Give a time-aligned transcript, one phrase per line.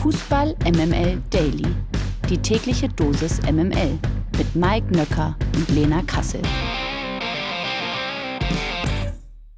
[0.00, 1.76] Fußball MML Daily.
[2.30, 3.98] Die tägliche Dosis MML
[4.38, 6.40] mit Mike Nöcker und Lena Kassel.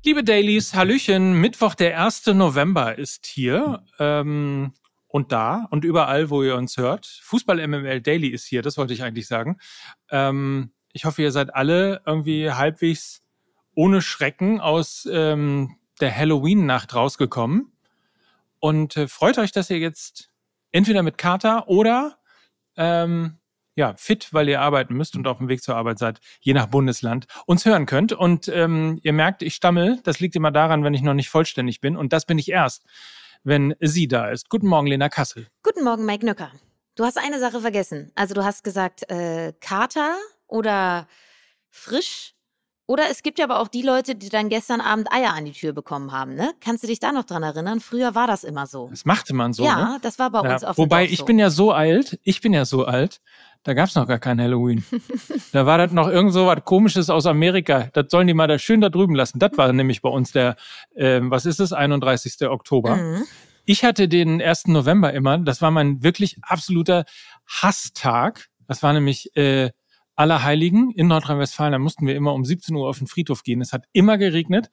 [0.05, 2.27] Liebe Dailies, Hallöchen, Mittwoch, der 1.
[2.27, 4.73] November ist hier ähm,
[5.07, 7.07] und da und überall, wo ihr uns hört.
[7.23, 9.59] Fußball MML Daily ist hier, das wollte ich eigentlich sagen.
[10.11, 13.23] Ähm, ich hoffe, ihr seid alle irgendwie halbwegs
[13.77, 17.73] ohne Schrecken aus ähm, der Halloween-Nacht rausgekommen
[18.59, 20.32] und äh, freut euch, dass ihr jetzt
[20.73, 22.19] entweder mit Kater oder
[22.77, 23.39] ähm,
[23.75, 26.67] ja, fit, weil ihr arbeiten müsst und auf dem Weg zur Arbeit seid, je nach
[26.67, 28.13] Bundesland, uns hören könnt.
[28.13, 30.01] Und ähm, ihr merkt, ich stammel.
[30.05, 31.97] Das liegt immer daran, wenn ich noch nicht vollständig bin.
[31.97, 32.85] Und das bin ich erst,
[33.45, 34.51] wenn sie da ist.
[34.51, 35.49] Guten Morgen, Lena Kassel.
[35.63, 36.53] Guten Morgen, Mike Nöcker.
[36.97, 38.13] Du hast eine Sache vergessen.
[38.15, 40.17] Also du hast gesagt, äh, Kater
[40.47, 41.09] oder
[41.71, 42.35] frisch
[42.87, 45.53] oder es gibt ja aber auch die Leute, die dann gestern Abend Eier an die
[45.53, 46.53] Tür bekommen haben, ne?
[46.61, 47.81] Kannst du dich da noch dran erinnern?
[47.81, 48.89] Früher war das immer so.
[48.91, 49.65] Das machte man so.
[49.65, 49.99] Ja, ne?
[50.03, 51.25] das war bei Ja, uns auf Wobei, ich so.
[51.25, 53.21] bin ja so alt, ich bin ja so alt,
[53.63, 54.85] da gab's noch gar kein Halloween.
[55.53, 57.89] da war das noch irgend so was Komisches aus Amerika.
[57.93, 59.39] Das sollen die mal da schön da drüben lassen.
[59.39, 60.57] Das war nämlich bei uns der,
[60.97, 62.49] ähm, was ist es, 31.
[62.49, 62.97] Oktober.
[62.97, 63.25] Mhm.
[63.65, 64.67] Ich hatte den 1.
[64.67, 67.05] November immer, das war mein wirklich absoluter
[67.47, 68.49] Hasstag.
[68.67, 69.71] Das war nämlich äh,
[70.17, 71.73] Allerheiligen in Nordrhein-Westfalen.
[71.73, 73.61] Da mussten wir immer um 17 Uhr auf den Friedhof gehen.
[73.61, 74.71] Es hat immer geregnet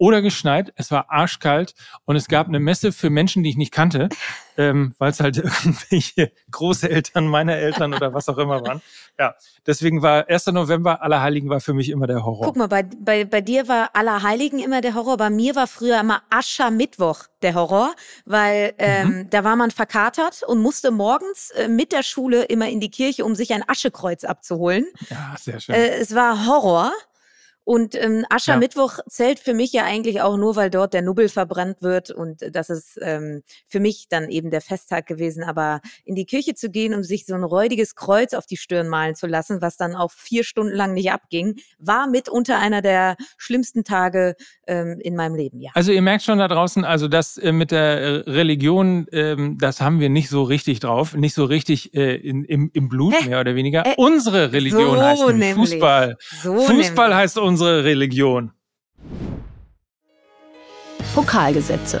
[0.00, 0.72] oder geschneit.
[0.76, 1.74] Es war arschkalt
[2.06, 4.08] und es gab eine Messe für Menschen, die ich nicht kannte,
[4.56, 8.80] ähm, weil es halt irgendwelche Großeltern meiner Eltern oder was auch immer waren.
[9.18, 9.34] Ja,
[9.66, 10.46] deswegen war 1.
[10.46, 12.46] November Allerheiligen war für mich immer der Horror.
[12.46, 15.18] Guck mal, bei, bei, bei dir war Allerheiligen immer der Horror.
[15.18, 19.30] Bei mir war früher immer Aschermittwoch der Horror, weil ähm, Mhm.
[19.30, 23.26] da war man verkatert und musste morgens äh, mit der Schule immer in die Kirche,
[23.26, 24.86] um sich ein Aschekreuz abzuholen.
[25.10, 25.74] Ja, sehr schön.
[25.74, 26.90] Äh, es war Horror.
[27.64, 31.82] Und ähm, Aschermittwoch zählt für mich ja eigentlich auch nur, weil dort der Nubbel verbrannt
[31.82, 35.44] wird und das ist ähm, für mich dann eben der Festtag gewesen.
[35.44, 38.88] Aber in die Kirche zu gehen und sich so ein räudiges Kreuz auf die Stirn
[38.88, 43.16] malen zu lassen, was dann auch vier Stunden lang nicht abging, war mitunter einer der
[43.36, 44.34] schlimmsten Tage
[44.66, 45.70] ähm, in meinem Leben, ja.
[45.74, 49.80] Also ihr merkt schon da draußen, also das äh, mit der äh, Religion, ähm, das
[49.80, 53.28] haben wir nicht so richtig drauf, nicht so richtig äh, in, im, im Blut, Hä?
[53.28, 53.86] mehr oder weniger.
[53.86, 55.54] Äh, unsere Religion so heißt nämlich.
[55.54, 56.16] Fußball.
[56.42, 57.22] So Fußball nämlich.
[57.22, 58.52] heißt unsere Religion.
[61.16, 62.00] Pokalgesetze.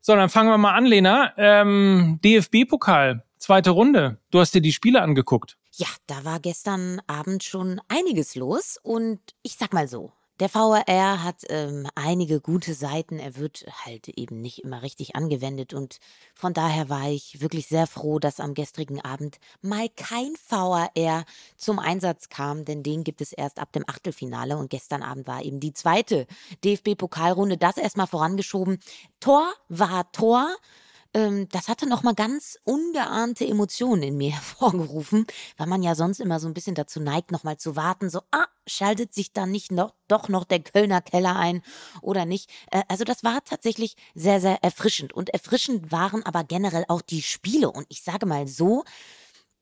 [0.00, 1.34] So, dann fangen wir mal an, Lena.
[1.36, 4.18] Ähm, DFB-Pokal, zweite Runde.
[4.30, 5.58] Du hast dir die Spiele angeguckt.
[5.72, 11.22] Ja, da war gestern Abend schon einiges los und ich sag mal so, der VAR
[11.22, 15.74] hat ähm, einige gute Seiten, er wird halt eben nicht immer richtig angewendet.
[15.74, 15.98] Und
[16.34, 21.24] von daher war ich wirklich sehr froh, dass am gestrigen Abend mal kein VAR
[21.56, 24.56] zum Einsatz kam, denn den gibt es erst ab dem Achtelfinale.
[24.56, 26.26] Und gestern Abend war eben die zweite
[26.64, 28.78] DFB-Pokalrunde, das erstmal vorangeschoben.
[29.20, 30.48] Tor war Tor,
[31.14, 35.26] ähm, das hatte nochmal ganz ungeahnte Emotionen in mir hervorgerufen,
[35.56, 38.46] weil man ja sonst immer so ein bisschen dazu neigt, nochmal zu warten, so, ah,
[38.66, 41.62] schaltet sich dann nicht noch, doch noch der Kölner Keller ein
[42.02, 42.50] oder nicht.
[42.70, 45.12] Äh, also das war tatsächlich sehr, sehr erfrischend.
[45.12, 47.70] Und erfrischend waren aber generell auch die Spiele.
[47.70, 48.84] Und ich sage mal so,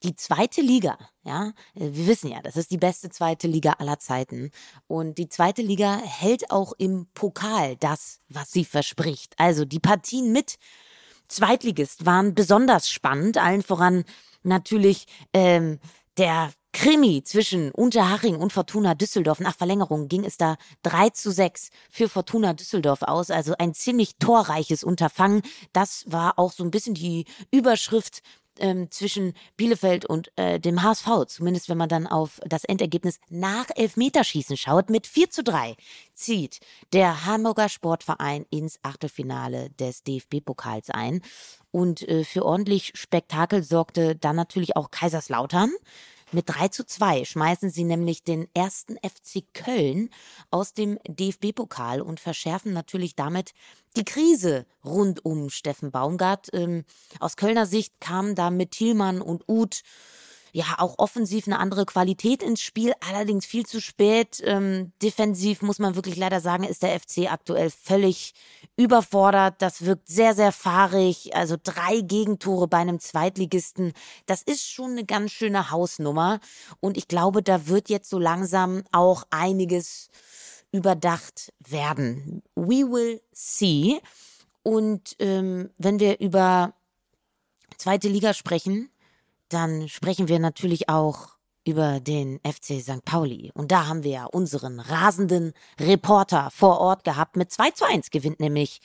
[0.03, 3.99] die zweite Liga, ja, äh, wir wissen ja, das ist die beste zweite Liga aller
[3.99, 4.51] Zeiten.
[4.87, 9.35] Und die zweite Liga hält auch im Pokal das, was sie verspricht.
[9.39, 10.59] Also die Partien mit
[11.33, 14.05] Zweitligist waren besonders spannend, allen voran
[14.43, 15.79] natürlich ähm,
[16.19, 19.41] der Krimi zwischen Unterhaching und Fortuna Düsseldorf.
[19.41, 23.31] Nach Verlängerung ging es da 3 zu 6 für Fortuna Düsseldorf aus.
[23.31, 25.43] Also ein ziemlich torreiches Unterfangen.
[25.73, 28.23] Das war auch so ein bisschen die Überschrift
[28.59, 31.27] ähm, zwischen Bielefeld und äh, dem HSV.
[31.27, 34.91] Zumindest wenn man dann auf das Endergebnis nach Elfmeterschießen schaut.
[34.91, 35.77] Mit 4 zu 3
[36.15, 36.61] zieht
[36.93, 41.23] der Hamburger Sportverein ins Achtelfinale des DFB-Pokals ein.
[41.71, 45.71] Und äh, für ordentlich Spektakel sorgte dann natürlich auch Kaiserslautern.
[46.35, 50.09] Mit 3 zu 2 schmeißen sie nämlich den ersten FC Köln
[50.51, 53.53] aus dem DFB-Pokal und verschärfen natürlich damit
[53.97, 56.49] die Krise rund um Steffen Baumgart.
[56.55, 56.85] Ähm,
[57.21, 59.83] aus Kölner Sicht kamen da mit Thielmann und Uth
[60.53, 64.43] ja auch offensiv eine andere Qualität ins Spiel, allerdings viel zu spät.
[64.45, 68.35] Ähm, defensiv muss man wirklich leider sagen, ist der FC aktuell völlig
[68.77, 69.61] überfordert.
[69.61, 71.35] Das wirkt sehr, sehr fahrig.
[71.35, 73.95] Also drei Gegentore bei einem Zweitligisten.
[74.27, 76.39] Das ist schon eine ganz schöne Hausnummer.
[76.81, 80.11] Und ich glaube, da wird jetzt so langsam auch einiges
[80.71, 82.43] überdacht werden.
[82.55, 84.01] We will see.
[84.63, 86.75] Und ähm, wenn wir über
[87.79, 88.92] zweite Liga sprechen,
[89.53, 93.05] dann sprechen wir natürlich auch über den FC St.
[93.05, 93.51] Pauli.
[93.55, 97.37] Und da haben wir ja unseren rasenden Reporter vor Ort gehabt.
[97.37, 98.81] Mit 2 zu 1 gewinnt nämlich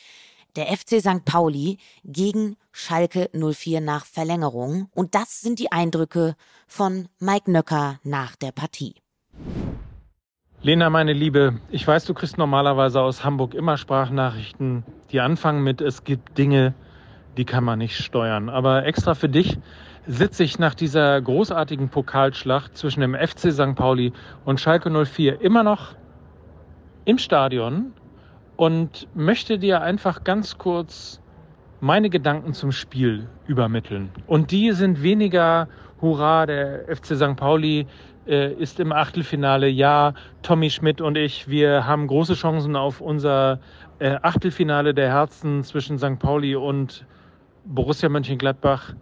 [0.55, 1.25] der FC St.
[1.25, 4.89] Pauli gegen Schalke 04 nach Verlängerung.
[4.93, 6.35] Und das sind die Eindrücke
[6.67, 8.95] von Mike Nöcker nach der Partie.
[10.61, 15.81] Lena, meine Liebe, ich weiß, du kriegst normalerweise aus Hamburg immer Sprachnachrichten, die anfangen mit,
[15.81, 16.73] es gibt Dinge,
[17.37, 18.49] die kann man nicht steuern.
[18.49, 19.59] Aber extra für dich
[20.07, 23.75] sitze ich nach dieser großartigen Pokalschlacht zwischen dem FC St.
[23.75, 24.13] Pauli
[24.45, 25.95] und Schalke 04 immer noch
[27.05, 27.93] im Stadion
[28.55, 31.21] und möchte dir einfach ganz kurz
[31.81, 34.09] meine Gedanken zum Spiel übermitteln.
[34.25, 35.67] Und die sind weniger,
[36.01, 37.35] hurra, der FC St.
[37.35, 37.85] Pauli
[38.25, 39.67] äh, ist im Achtelfinale.
[39.67, 43.59] Ja, Tommy Schmidt und ich, wir haben große Chancen auf unser
[43.99, 46.17] äh, Achtelfinale der Herzen zwischen St.
[46.17, 47.05] Pauli und
[47.65, 48.93] Borussia Mönchengladbach.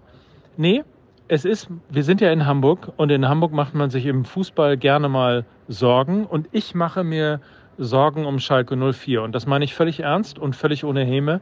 [0.57, 0.83] Nee,
[1.27, 4.77] es ist, wir sind ja in Hamburg und in Hamburg macht man sich im Fußball
[4.77, 7.39] gerne mal Sorgen und ich mache mir
[7.77, 11.41] Sorgen um Schalke 04 und das meine ich völlig ernst und völlig ohne Häme.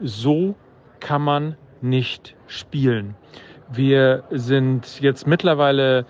[0.00, 0.54] So
[1.00, 3.14] kann man nicht spielen.
[3.72, 6.06] Wir sind jetzt mittlerweile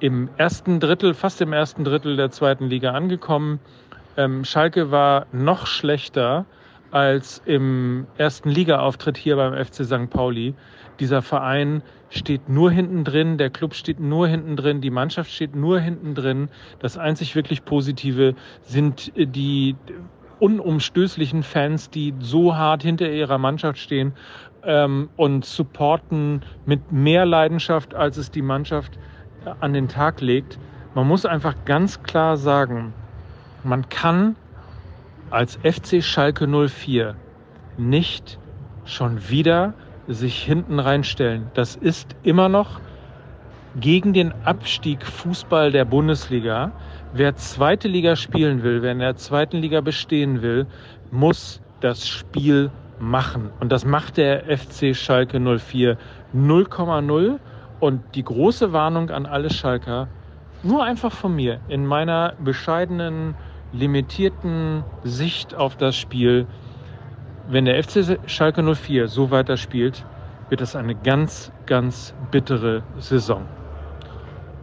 [0.00, 3.60] im ersten Drittel, fast im ersten Drittel der zweiten Liga angekommen.
[4.16, 6.46] Ähm, Schalke war noch schlechter
[6.90, 10.08] als im ersten Liga-Auftritt hier beim FC St.
[10.08, 10.54] Pauli.
[11.00, 15.56] Dieser Verein steht nur hinten drin, der Club steht nur hinten drin, die Mannschaft steht
[15.56, 16.48] nur hinten drin.
[16.78, 19.76] Das einzig wirklich Positive sind die
[20.38, 24.12] unumstößlichen Fans, die so hart hinter ihrer Mannschaft stehen
[24.62, 28.98] ähm, und supporten mit mehr Leidenschaft, als es die Mannschaft
[29.60, 30.58] an den Tag legt.
[30.94, 32.92] Man muss einfach ganz klar sagen,
[33.64, 34.36] man kann
[35.30, 37.16] als FC Schalke 04
[37.76, 38.38] nicht
[38.84, 39.74] schon wieder
[40.08, 41.50] sich hinten reinstellen.
[41.54, 42.80] Das ist immer noch
[43.80, 46.72] gegen den Abstieg Fußball der Bundesliga.
[47.12, 50.66] Wer zweite Liga spielen will, wer in der zweiten Liga bestehen will,
[51.10, 53.50] muss das Spiel machen.
[53.60, 55.98] Und das macht der FC Schalke 04
[56.34, 57.38] 0,0.
[57.78, 60.08] Und die große Warnung an alle Schalker,
[60.62, 63.34] nur einfach von mir, in meiner bescheidenen
[63.72, 66.46] limitierten Sicht auf das Spiel,
[67.48, 70.04] wenn der FC Schalke 04 so weiterspielt,
[70.48, 73.46] wird es eine ganz, ganz bittere Saison.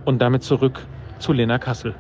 [0.06, 0.82] Und damit zurück
[1.20, 1.96] zu Lena Kassel.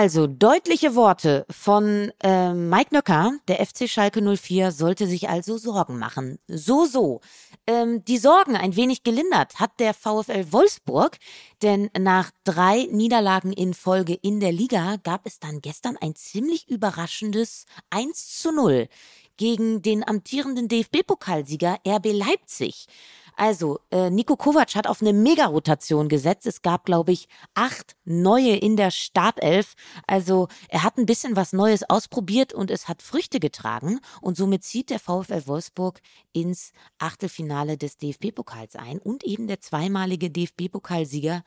[0.00, 3.34] Also deutliche Worte von äh, Mike Nöcker.
[3.48, 6.38] Der FC Schalke 04 sollte sich also Sorgen machen.
[6.48, 7.20] So, so.
[7.66, 11.18] Ähm, die Sorgen ein wenig gelindert hat der VfL Wolfsburg,
[11.60, 16.70] denn nach drei Niederlagen in Folge in der Liga gab es dann gestern ein ziemlich
[16.70, 18.88] überraschendes 1 zu 0
[19.36, 22.86] gegen den amtierenden DFB-Pokalsieger RB Leipzig.
[23.36, 26.46] Also, äh, Nico Kovac hat auf eine Mega-Rotation gesetzt.
[26.46, 29.74] Es gab, glaube ich, acht neue in der Startelf.
[30.06, 34.00] Also, er hat ein bisschen was Neues ausprobiert und es hat Früchte getragen.
[34.20, 36.00] Und somit zieht der VfL Wolfsburg
[36.32, 38.98] ins Achtelfinale des DFB-Pokals ein.
[38.98, 41.42] Und eben der zweimalige DFB-Pokalsieger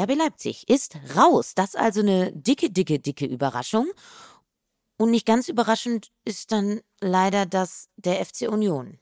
[0.00, 1.54] RB Leipzig ist raus.
[1.54, 3.90] Das ist also eine dicke, dicke, dicke Überraschung.
[4.96, 8.98] Und nicht ganz überraschend ist dann leider, dass der FC Union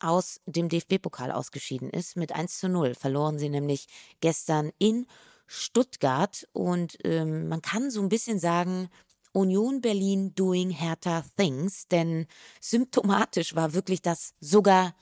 [0.00, 2.16] aus dem DFB-Pokal ausgeschieden ist.
[2.16, 3.86] Mit 1 zu 0 verloren sie nämlich
[4.20, 5.06] gestern in
[5.46, 6.46] Stuttgart.
[6.52, 8.88] Und ähm, man kann so ein bisschen sagen,
[9.32, 12.26] Union Berlin doing Hertha Things, denn
[12.60, 14.94] symptomatisch war wirklich das sogar,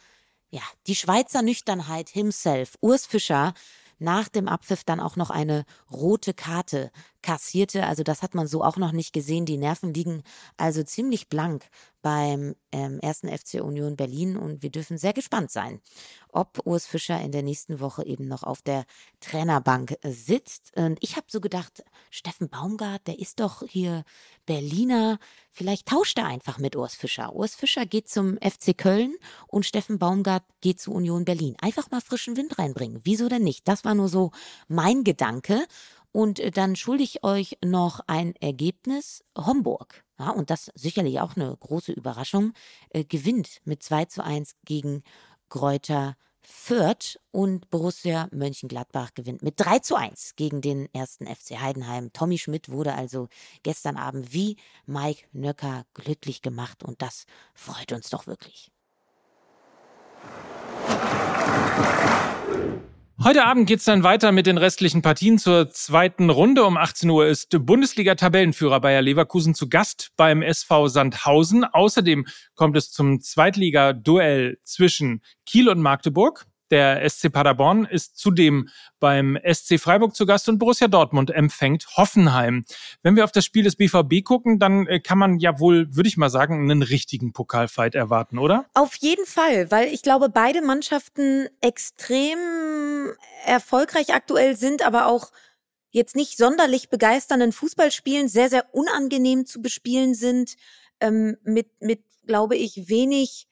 [0.51, 3.55] ja, die Schweizer Nüchternheit himself, Urs Fischer,
[3.99, 6.91] nach dem Abpfiff dann auch noch eine rote Karte
[7.27, 7.85] kassierte.
[7.87, 9.47] Also das hat man so auch noch nicht gesehen.
[9.47, 10.23] Die Nerven liegen
[10.57, 11.69] also ziemlich blank
[12.01, 15.81] beim ähm, ersten FC Union Berlin und wir dürfen sehr gespannt sein,
[16.29, 18.85] ob Urs Fischer in der nächsten Woche eben noch auf der
[19.19, 20.71] Trainerbank sitzt.
[20.77, 24.05] Und ich habe so gedacht, Steffen Baumgart, der ist doch hier
[24.45, 25.19] Berliner,
[25.51, 27.35] vielleicht tauscht er einfach mit Urs Fischer.
[27.35, 29.17] Urs Fischer geht zum FC Köln
[29.49, 31.57] und Steffen Baumgart geht zu Union Berlin.
[31.61, 33.01] Einfach mal frischen Wind reinbringen.
[33.03, 33.67] Wieso denn nicht?
[33.67, 34.31] Das war nur so
[34.69, 35.67] mein Gedanke.
[36.17, 39.23] Und äh, dann schulde ich euch noch ein Ergebnis.
[39.37, 42.55] Homburg, ja, und das sicherlich auch eine große Überraschung,
[42.89, 45.03] äh, gewinnt mit 2 zu 1 gegen
[45.51, 52.11] Gräuter Fürth und Borussia Mönchengladbach gewinnt mit 3 zu 1 gegen den ersten FC Heidenheim.
[52.15, 53.29] Tommy Schmidt wurde also
[53.63, 54.57] gestern Abend wie
[54.87, 58.73] Mike Nöcker glücklich gemacht und das freut uns doch wirklich.
[63.25, 66.65] Heute Abend geht's dann weiter mit den restlichen Partien zur zweiten Runde.
[66.67, 71.65] Um 18 Uhr ist Bundesliga-Tabellenführer Bayer Leverkusen zu Gast beim SV Sandhausen.
[71.65, 76.45] Außerdem kommt es zum Zweitliga-Duell zwischen Kiel und Magdeburg.
[76.71, 78.69] Der SC Paderborn ist zudem
[78.99, 82.65] beim SC Freiburg zu Gast und Borussia Dortmund empfängt Hoffenheim.
[83.03, 86.09] Wenn wir auf das Spiel des BVB gucken, dann äh, kann man ja wohl, würde
[86.09, 88.67] ich mal sagen, einen richtigen Pokalfight erwarten, oder?
[88.75, 92.39] Auf jeden Fall, weil ich glaube, beide Mannschaften extrem
[93.45, 95.31] erfolgreich aktuell sind, aber auch
[95.91, 100.57] jetzt nicht sonderlich begeisternden Fußballspielen sehr, sehr unangenehm zu bespielen sind,
[101.01, 103.47] ähm, mit, mit, glaube ich, wenig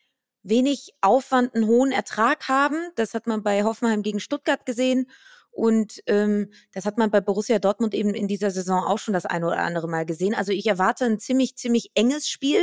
[0.44, 2.76] wenig Aufwand einen hohen Ertrag haben.
[2.94, 5.10] Das hat man bei Hoffenheim gegen Stuttgart gesehen.
[5.50, 9.26] Und ähm, das hat man bei Borussia Dortmund eben in dieser Saison auch schon das
[9.26, 10.34] eine oder andere Mal gesehen.
[10.34, 12.62] Also ich erwarte ein ziemlich, ziemlich enges Spiel,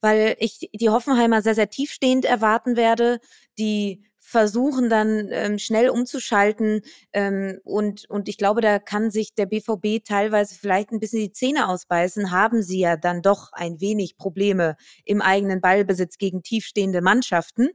[0.00, 3.20] weil ich die Hoffenheimer sehr, sehr tiefstehend erwarten werde,
[3.58, 6.82] die versuchen dann ähm, schnell umzuschalten.
[7.14, 11.32] Ähm, und, und ich glaube, da kann sich der BVB teilweise vielleicht ein bisschen die
[11.32, 12.30] Zähne ausbeißen.
[12.30, 17.70] Haben sie ja dann doch ein wenig Probleme im eigenen Ballbesitz gegen tiefstehende Mannschaften.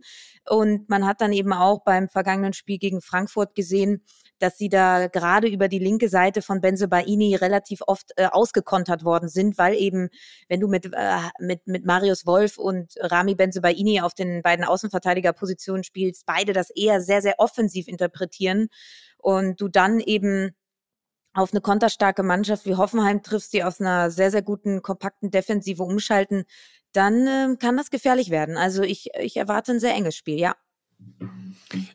[0.49, 4.03] Und man hat dann eben auch beim vergangenen Spiel gegen Frankfurt gesehen,
[4.39, 9.29] dass sie da gerade über die linke Seite von Benzebaini relativ oft äh, ausgekontert worden
[9.29, 10.09] sind, weil eben,
[10.49, 15.83] wenn du mit, äh, mit, mit Marius Wolf und Rami Benzebaini auf den beiden Außenverteidigerpositionen
[15.83, 18.67] spielst, beide das eher sehr, sehr offensiv interpretieren
[19.17, 20.51] und du dann eben
[21.33, 25.81] auf eine konterstarke Mannschaft wie Hoffenheim triffst, die aus einer sehr, sehr guten, kompakten Defensive
[25.81, 26.45] umschalten,
[26.93, 28.57] dann äh, kann das gefährlich werden.
[28.57, 30.55] Also ich, ich erwarte ein sehr enges Spiel, ja.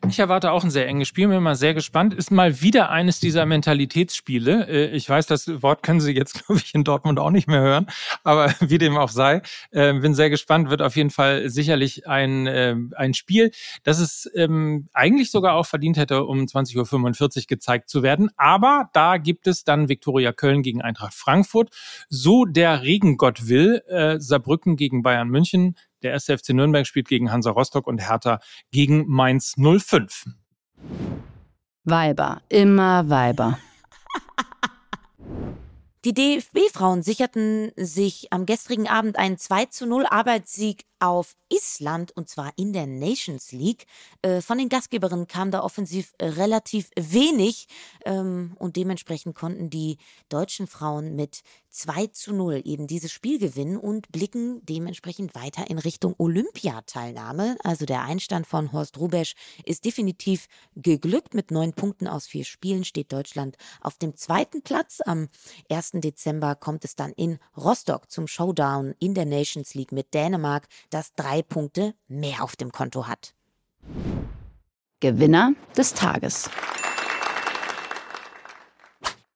[0.07, 2.13] Ich erwarte auch ein sehr enges Spiel, bin mal sehr gespannt.
[2.13, 4.67] Ist mal wieder eines dieser Mentalitätsspiele.
[4.67, 7.61] Äh, ich weiß, das Wort können Sie jetzt, glaube ich, in Dortmund auch nicht mehr
[7.61, 7.87] hören,
[8.23, 10.69] aber wie dem auch sei, äh, bin sehr gespannt.
[10.69, 13.51] Wird auf jeden Fall sicherlich ein, äh, ein Spiel,
[13.83, 18.29] das es ähm, eigentlich sogar auch verdient hätte, um 20.45 Uhr gezeigt zu werden.
[18.35, 21.69] Aber da gibt es dann Viktoria Köln gegen Eintracht Frankfurt.
[22.09, 23.81] So der Regengott will,
[24.19, 28.39] Saarbrücken gegen Bayern München, der erste FC Nürnberg spielt gegen Hansa Rostock und Hertha
[28.71, 30.25] gegen Mainz 05.
[31.83, 33.59] Weiber, immer Weiber.
[36.05, 42.29] Die DFB-Frauen sicherten sich am gestrigen Abend einen 2 zu 0 Arbeitssieg auf Island und
[42.29, 43.85] zwar in der Nations League.
[44.21, 47.67] Äh, von den Gastgeberinnen kam da offensiv relativ wenig
[48.05, 49.97] ähm, und dementsprechend konnten die
[50.29, 51.41] deutschen Frauen mit
[51.71, 57.57] 2 zu 0 eben dieses Spiel gewinnen und blicken dementsprechend weiter in Richtung Olympiateilnahme.
[57.63, 61.33] Also der Einstand von Horst Rubesch ist definitiv geglückt.
[61.33, 64.99] Mit neun Punkten aus vier Spielen steht Deutschland auf dem zweiten Platz.
[65.05, 65.27] Am
[65.69, 65.91] 1.
[65.95, 71.13] Dezember kommt es dann in Rostock zum Showdown in der Nations League mit Dänemark das
[71.15, 73.33] drei Punkte mehr auf dem Konto hat.
[74.99, 76.49] Gewinner des Tages.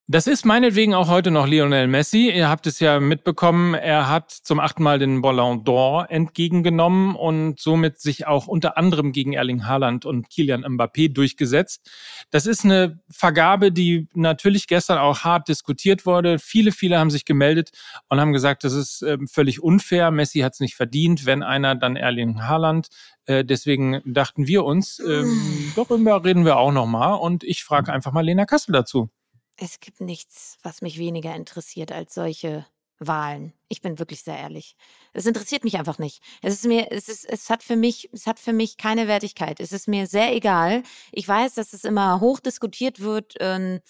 [0.07, 2.29] Das ist meinetwegen auch heute noch Lionel Messi.
[2.29, 7.61] Ihr habt es ja mitbekommen, er hat zum achten Mal den Ballon d'Or entgegengenommen und
[7.61, 11.89] somit sich auch unter anderem gegen Erling Haaland und Kilian Mbappé durchgesetzt.
[12.31, 16.37] Das ist eine Vergabe, die natürlich gestern auch hart diskutiert wurde.
[16.37, 17.71] Viele, viele haben sich gemeldet
[18.09, 20.11] und haben gesagt, das ist ähm, völlig unfair.
[20.11, 22.89] Messi hat es nicht verdient, wenn einer dann Erling Haaland.
[23.25, 28.11] Äh, deswegen dachten wir uns, ähm, darüber reden wir auch nochmal und ich frage einfach
[28.11, 29.09] mal Lena Kassel dazu.
[29.57, 32.65] Es gibt nichts, was mich weniger interessiert als solche
[32.99, 33.53] Wahlen.
[33.69, 34.75] Ich bin wirklich sehr ehrlich.
[35.13, 36.21] Es interessiert mich einfach nicht.
[36.41, 39.59] Es ist mir, es ist, es hat für mich, es hat für mich keine Wertigkeit.
[39.59, 40.83] Es ist mir sehr egal.
[41.11, 43.35] Ich weiß, dass es immer hoch diskutiert wird.
[43.39, 43.81] Ähm,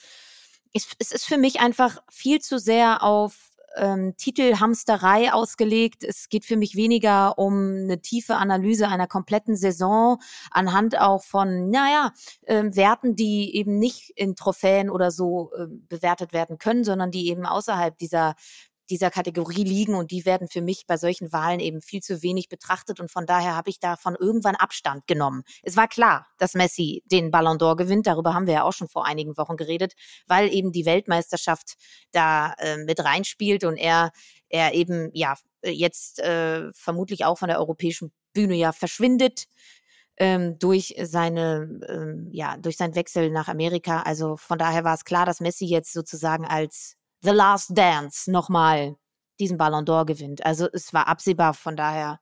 [0.73, 6.03] es, es ist für mich einfach viel zu sehr auf ähm, Titelhamsterei ausgelegt.
[6.03, 10.19] Es geht für mich weniger um eine tiefe Analyse einer kompletten Saison
[10.51, 12.11] anhand auch von, naja,
[12.47, 17.29] ähm, Werten, die eben nicht in Trophäen oder so äh, bewertet werden können, sondern die
[17.29, 18.35] eben außerhalb dieser
[18.93, 22.47] dieser Kategorie liegen und die werden für mich bei solchen Wahlen eben viel zu wenig
[22.47, 25.41] betrachtet und von daher habe ich davon irgendwann Abstand genommen.
[25.63, 28.87] Es war klar, dass Messi den Ballon d'Or gewinnt, darüber haben wir ja auch schon
[28.87, 29.93] vor einigen Wochen geredet,
[30.27, 31.73] weil eben die Weltmeisterschaft
[32.11, 34.11] da äh, mit reinspielt und er
[34.49, 39.47] er eben ja jetzt äh, vermutlich auch von der europäischen Bühne ja verschwindet
[40.17, 44.03] ähm, durch seine, ähm, ja, durch seinen Wechsel nach Amerika.
[44.03, 48.95] Also von daher war es klar, dass Messi jetzt sozusagen als The Last Dance nochmal
[49.39, 50.45] diesen Ballon d'Or gewinnt.
[50.45, 52.19] Also es war absehbar, von daher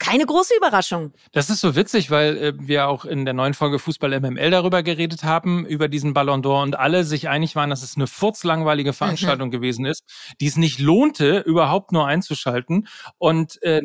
[0.00, 1.12] keine große Überraschung.
[1.32, 4.82] Das ist so witzig, weil äh, wir auch in der neuen Folge Fußball MML darüber
[4.82, 8.94] geredet haben, über diesen Ballon d'Or und alle sich einig waren, dass es eine furzlangweilige
[8.94, 9.52] Veranstaltung mhm.
[9.60, 10.04] gewesen ist,
[10.40, 12.88] die es nicht lohnte, überhaupt nur einzuschalten.
[13.18, 13.82] Und äh,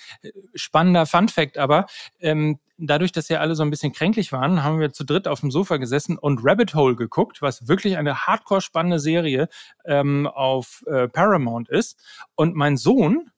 [0.54, 1.86] spannender Fun Fact aber,
[2.20, 5.40] ähm, dadurch, dass ja alle so ein bisschen kränklich waren, haben wir zu dritt auf
[5.40, 9.48] dem Sofa gesessen und Rabbit Hole geguckt, was wirklich eine hardcore spannende Serie
[9.84, 12.00] ähm, auf äh, Paramount ist.
[12.34, 13.30] Und mein Sohn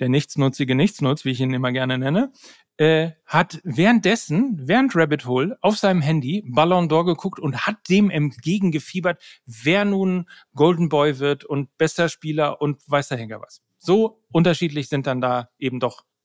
[0.00, 2.32] der nichtsnutzige Nichtsnutz, wie ich ihn immer gerne nenne,
[2.76, 8.10] äh, hat währenddessen, während Rabbit Hole, auf seinem Handy Ballon d'Or geguckt und hat dem
[8.10, 13.62] entgegengefiebert, wer nun Golden Boy wird und bester Spieler und weiß der Henker was.
[13.78, 16.04] So unterschiedlich sind dann da eben doch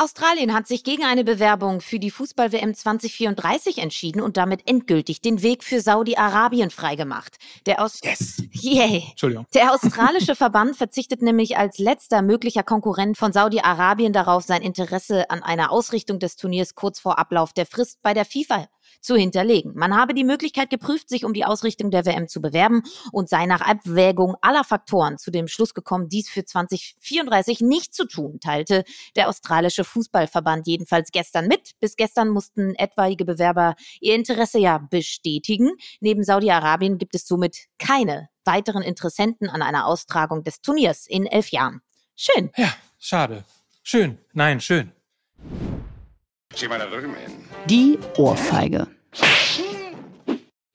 [0.00, 5.42] Australien hat sich gegen eine Bewerbung für die Fußball-WM 2034 entschieden und damit endgültig den
[5.42, 7.36] Weg für Saudi-Arabien freigemacht.
[7.66, 8.42] Der Aus Yes.
[8.50, 9.04] Yay.
[9.10, 9.44] Entschuldigung.
[9.52, 15.42] Der australische Verband verzichtet nämlich als letzter möglicher Konkurrent von Saudi-Arabien darauf, sein Interesse an
[15.42, 18.68] einer Ausrichtung des Turniers kurz vor Ablauf der Frist bei der FIFA
[19.00, 19.72] zu hinterlegen.
[19.74, 23.46] Man habe die Möglichkeit geprüft, sich um die Ausrichtung der WM zu bewerben und sei
[23.46, 28.84] nach Abwägung aller Faktoren zu dem Schluss gekommen, dies für 2034 nicht zu tun, teilte
[29.16, 31.72] der australische Fußballverband jedenfalls gestern mit.
[31.80, 35.70] Bis gestern mussten etwaige Bewerber ihr Interesse ja bestätigen.
[36.00, 41.50] Neben Saudi-Arabien gibt es somit keine weiteren Interessenten an einer Austragung des Turniers in elf
[41.50, 41.82] Jahren.
[42.16, 42.50] Schön.
[42.56, 43.44] Ja, schade.
[43.82, 44.18] Schön.
[44.32, 44.92] Nein, schön.
[47.68, 48.88] Die Ohrfeige.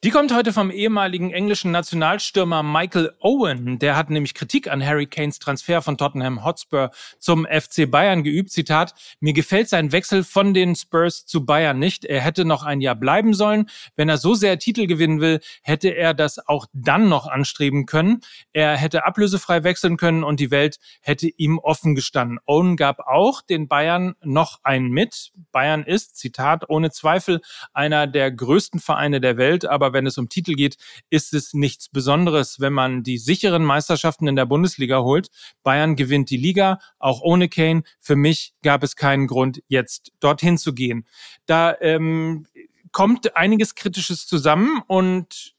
[0.05, 3.79] Die kommt heute vom ehemaligen englischen Nationalstürmer Michael Owen.
[3.79, 8.51] Der hat nämlich Kritik an Harry Kanes Transfer von Tottenham Hotspur zum FC Bayern geübt.
[8.51, 12.05] Zitat, mir gefällt sein Wechsel von den Spurs zu Bayern nicht.
[12.05, 13.67] Er hätte noch ein Jahr bleiben sollen.
[13.95, 18.21] Wenn er so sehr Titel gewinnen will, hätte er das auch dann noch anstreben können.
[18.53, 22.37] Er hätte ablösefrei wechseln können und die Welt hätte ihm offen gestanden.
[22.45, 25.31] Owen gab auch den Bayern noch einen mit.
[25.51, 27.41] Bayern ist, Zitat, ohne Zweifel
[27.73, 30.77] einer der größten Vereine der Welt, aber wenn es um Titel geht,
[31.09, 35.29] ist es nichts Besonderes, wenn man die sicheren Meisterschaften in der Bundesliga holt.
[35.63, 37.81] Bayern gewinnt die Liga, auch ohne Kane.
[37.99, 41.07] Für mich gab es keinen Grund, jetzt dorthin zu gehen.
[41.47, 42.45] Da ähm,
[42.91, 45.55] kommt einiges Kritisches zusammen und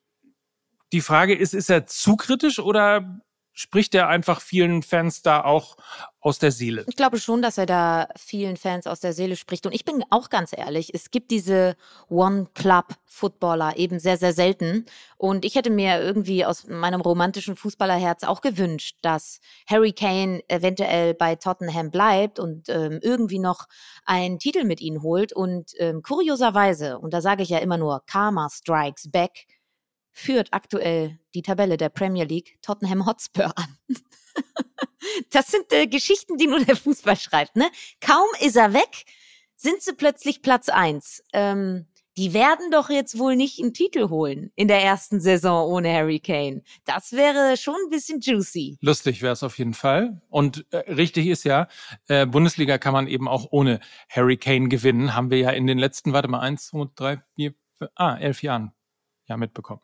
[0.92, 3.20] die Frage ist, ist er zu kritisch oder
[3.52, 5.76] spricht er einfach vielen Fans da auch
[6.26, 6.84] aus der Seele?
[6.88, 9.64] Ich glaube schon, dass er da vielen Fans aus der Seele spricht.
[9.64, 11.76] Und ich bin auch ganz ehrlich, es gibt diese
[12.08, 14.86] One-Club-Footballer eben sehr, sehr selten.
[15.18, 21.14] Und ich hätte mir irgendwie aus meinem romantischen Fußballerherz auch gewünscht, dass Harry Kane eventuell
[21.14, 23.66] bei Tottenham bleibt und ähm, irgendwie noch
[24.04, 25.32] einen Titel mit ihnen holt.
[25.32, 29.46] Und ähm, kurioserweise, und da sage ich ja immer nur, Karma strikes back,
[30.10, 33.78] führt aktuell die Tabelle der Premier League Tottenham Hotspur an.
[35.30, 37.56] das sind äh, Geschichten, die nur der Fußball schreibt.
[37.56, 37.68] Ne?
[38.00, 39.04] Kaum ist er weg,
[39.56, 41.22] sind sie plötzlich Platz eins.
[41.32, 41.86] Ähm,
[42.18, 46.18] die werden doch jetzt wohl nicht einen Titel holen in der ersten Saison ohne Harry
[46.18, 46.62] Kane.
[46.86, 48.78] Das wäre schon ein bisschen juicy.
[48.80, 50.22] Lustig wäre es auf jeden Fall.
[50.30, 51.68] Und äh, richtig ist ja,
[52.08, 55.14] äh, Bundesliga kann man eben auch ohne Harry Kane gewinnen.
[55.14, 58.42] Haben wir ja in den letzten, warte mal, eins, zwei, drei, vier, fünf, ah, elf
[58.42, 58.72] Jahren
[59.26, 59.82] ja mitbekommen.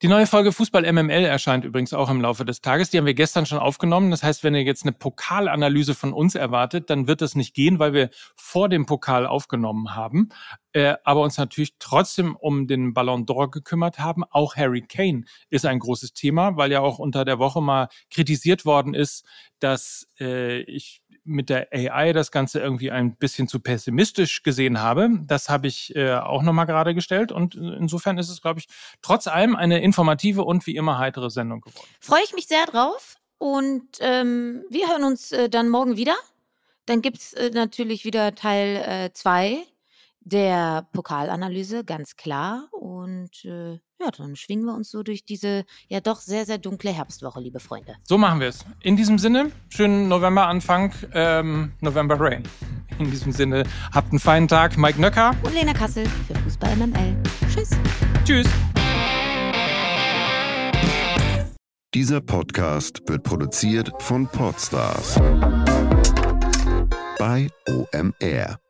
[0.00, 2.88] Die neue Folge Fußball MML erscheint übrigens auch im Laufe des Tages.
[2.88, 4.12] Die haben wir gestern schon aufgenommen.
[4.12, 7.80] Das heißt, wenn ihr jetzt eine Pokalanalyse von uns erwartet, dann wird das nicht gehen,
[7.80, 10.28] weil wir vor dem Pokal aufgenommen haben,
[10.72, 14.22] äh, aber uns natürlich trotzdem um den Ballon d'Or gekümmert haben.
[14.30, 18.64] Auch Harry Kane ist ein großes Thema, weil ja auch unter der Woche mal kritisiert
[18.64, 19.24] worden ist,
[19.58, 25.10] dass äh, ich mit der AI das Ganze irgendwie ein bisschen zu pessimistisch gesehen habe.
[25.26, 28.68] Das habe ich äh, auch nochmal gerade gestellt und insofern ist es, glaube ich,
[29.02, 31.86] trotz allem eine informative und wie immer heitere Sendung geworden.
[32.00, 36.16] Freue ich mich sehr drauf und ähm, wir hören uns äh, dann morgen wieder.
[36.86, 39.62] Dann gibt es äh, natürlich wieder Teil 2 äh,
[40.28, 42.68] der Pokalanalyse, ganz klar.
[42.72, 46.92] Und äh, ja, dann schwingen wir uns so durch diese ja doch sehr, sehr dunkle
[46.92, 47.96] Herbstwoche, liebe Freunde.
[48.04, 48.64] So machen wir es.
[48.82, 52.44] In diesem Sinne, schönen Novemberanfang, ähm, November Rain.
[52.98, 54.76] In diesem Sinne, habt einen feinen Tag.
[54.76, 55.34] Mike Nöcker.
[55.42, 57.16] Und Lena Kassel für Fußball MML.
[57.52, 57.70] Tschüss.
[58.24, 58.46] Tschüss.
[61.94, 65.18] Dieser Podcast wird produziert von Podstars
[67.18, 68.67] bei OMR.